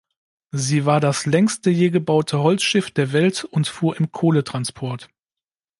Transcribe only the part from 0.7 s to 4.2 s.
war das längste je gebaute Holzschiff der Welt und fuhr im